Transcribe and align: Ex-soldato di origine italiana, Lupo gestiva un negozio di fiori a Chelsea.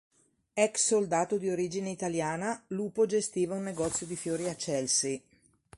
Ex-soldato 0.55 1.37
di 1.37 1.47
origine 1.51 1.91
italiana, 1.91 2.59
Lupo 2.69 3.05
gestiva 3.05 3.53
un 3.53 3.61
negozio 3.61 4.07
di 4.07 4.15
fiori 4.15 4.49
a 4.49 4.55
Chelsea. 4.55 5.21